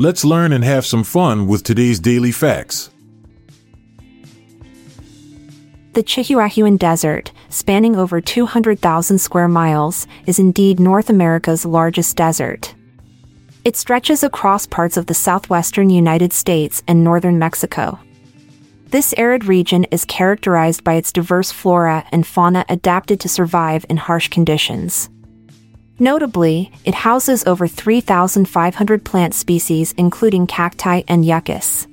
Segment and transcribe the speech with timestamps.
[0.00, 2.90] Let's learn and have some fun with today's daily facts.
[5.94, 12.76] The Chihuahuan Desert, spanning over 200,000 square miles, is indeed North America's largest desert.
[13.64, 17.98] It stretches across parts of the southwestern United States and northern Mexico.
[18.90, 23.96] This arid region is characterized by its diverse flora and fauna adapted to survive in
[23.96, 25.10] harsh conditions.
[25.98, 31.88] Notably, it houses over 3,500 plant species including cacti and yuccas.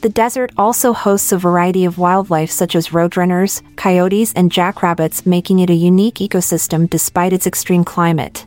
[0.00, 5.58] The desert also hosts a variety of wildlife such as roadrunners, coyotes, and jackrabbits, making
[5.58, 8.46] it a unique ecosystem despite its extreme climate.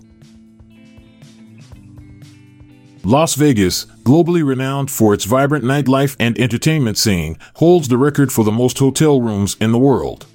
[3.03, 8.45] Las Vegas, globally renowned for its vibrant nightlife and entertainment scene, holds the record for
[8.45, 10.27] the most hotel rooms in the world.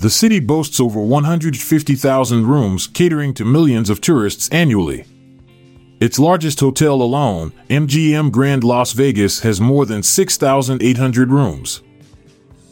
[0.00, 5.04] The city boasts over 150,000 rooms catering to millions of tourists annually.
[6.00, 11.82] Its largest hotel alone, MGM Grand Las Vegas, has more than 6,800 rooms.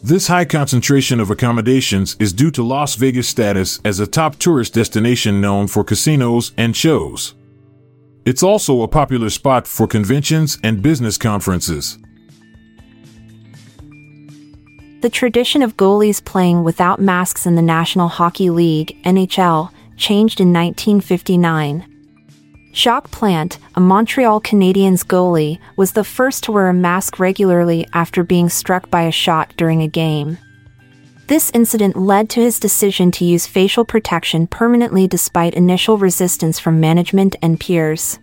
[0.02, 4.72] This high concentration of accommodations is due to Las Vegas' status as a top tourist
[4.72, 7.34] destination known for casinos and shows.
[8.24, 11.98] It's also a popular spot for conventions and business conferences.
[15.00, 20.52] The tradition of goalies playing without masks in the National Hockey League, NHL, changed in
[20.52, 21.84] 1959.
[22.74, 28.24] Jacques Plante, a Montreal Canadiens goalie, was the first to wear a mask regularly after
[28.24, 30.36] being struck by a shot during a game.
[31.28, 36.80] This incident led to his decision to use facial protection permanently despite initial resistance from
[36.80, 38.18] management and peers.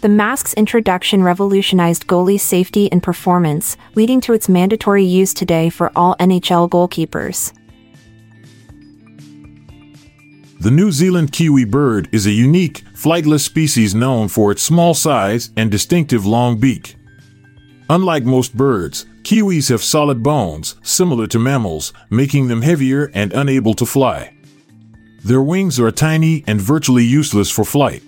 [0.00, 5.90] The mask's introduction revolutionized goalie safety and performance, leading to its mandatory use today for
[5.96, 7.52] all NHL goalkeepers.
[10.60, 15.50] The New Zealand kiwi bird is a unique, flightless species known for its small size
[15.56, 16.94] and distinctive long beak.
[17.90, 23.74] Unlike most birds, kiwis have solid bones, similar to mammals, making them heavier and unable
[23.74, 24.32] to fly.
[25.24, 28.04] Their wings are tiny and virtually useless for flight.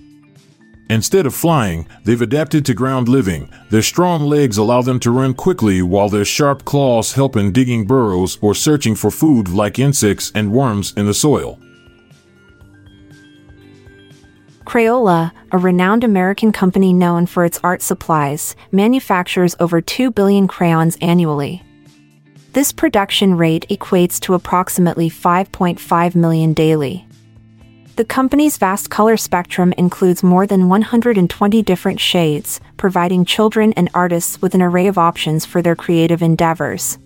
[0.90, 3.48] Instead of flying, they've adapted to ground living.
[3.70, 7.86] Their strong legs allow them to run quickly while their sharp claws help in digging
[7.86, 11.60] burrows or searching for food like insects and worms in the soil.
[14.64, 20.98] Crayola, a renowned American company known for its art supplies, manufactures over 2 billion crayons
[21.00, 21.62] annually.
[22.52, 27.06] This production rate equates to approximately 5.5 million daily.
[27.96, 34.40] The company's vast color spectrum includes more than 120 different shades, providing children and artists
[34.40, 36.98] with an array of options for their creative endeavors.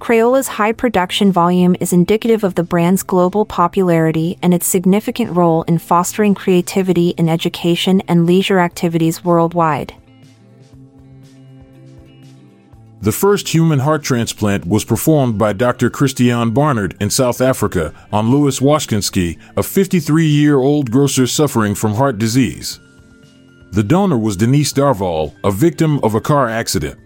[0.00, 5.62] Crayola's high production volume is indicative of the brand's global popularity and its significant role
[5.62, 9.94] in fostering creativity in education and leisure activities worldwide.
[13.02, 15.90] The first human heart transplant was performed by Dr.
[15.90, 21.94] Christiaan Barnard in South Africa on Louis Washkansky, a 53 year old grocer suffering from
[21.94, 22.78] heart disease.
[23.72, 27.00] The donor was Denise Darvall, a victim of a car accident.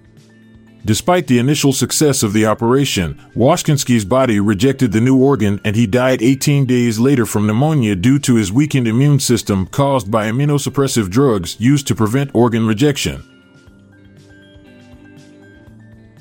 [0.85, 5.87] Despite the initial success of the operation, Washkansky's body rejected the new organ and he
[5.87, 11.09] died 18 days later from pneumonia due to his weakened immune system caused by immunosuppressive
[11.09, 13.36] drugs used to prevent organ rejection.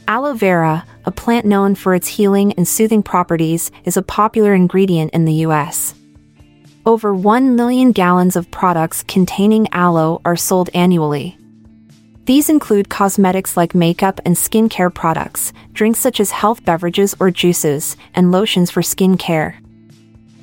[0.08, 5.12] Aloe vera, a plant known for its healing and soothing properties, is a popular ingredient
[5.14, 5.96] in the US.
[6.86, 11.38] Over 1 million gallons of products containing aloe are sold annually.
[12.26, 17.98] These include cosmetics like makeup and skincare products, drinks such as health beverages or juices,
[18.14, 19.60] and lotions for skin care.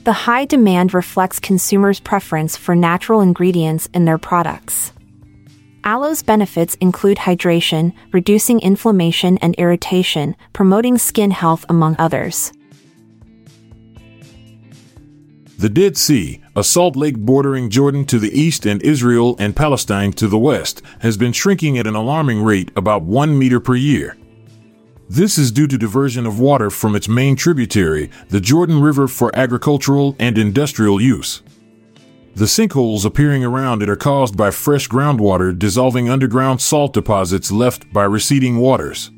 [0.02, 4.92] The high demand reflects consumers' preference for natural ingredients in their products.
[5.84, 12.52] Aloe's benefits include hydration, reducing inflammation and irritation, promoting skin health, among others.
[15.58, 20.12] The Dead Sea, a salt lake bordering Jordan to the east and Israel and Palestine
[20.14, 24.16] to the west, has been shrinking at an alarming rate about 1 meter per year.
[25.08, 29.34] This is due to diversion of water from its main tributary, the Jordan River, for
[29.36, 31.42] agricultural and industrial use.
[32.34, 37.92] The sinkholes appearing around it are caused by fresh groundwater dissolving underground salt deposits left
[37.92, 39.10] by receding waters.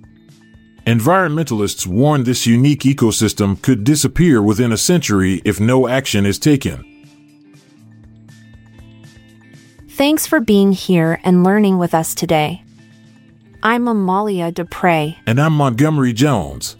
[0.84, 6.84] Environmentalists warn this unique ecosystem could disappear within a century if no action is taken.
[9.90, 12.64] Thanks for being here and learning with us today.
[13.62, 15.16] I'm Amalia Dupre.
[15.24, 16.76] And I'm Montgomery Jones.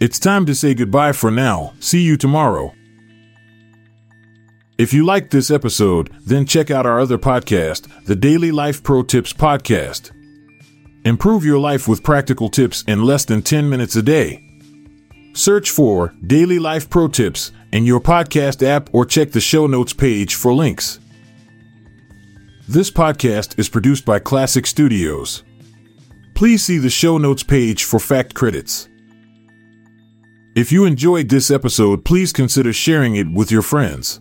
[0.00, 1.72] It's time to say goodbye for now.
[1.78, 2.74] See you tomorrow.
[4.78, 9.02] If you liked this episode, then check out our other podcast, the Daily Life Pro
[9.02, 10.10] Tips Podcast.
[11.06, 14.42] Improve your life with practical tips in less than 10 minutes a day.
[15.32, 19.94] Search for Daily Life Pro Tips in your podcast app or check the show notes
[19.94, 21.00] page for links.
[22.68, 25.42] This podcast is produced by Klassic Studios.
[26.34, 28.90] Please see the show notes page for fact credits.
[30.54, 34.20] If you enjoyed this episode, please consider sharing it with your friends.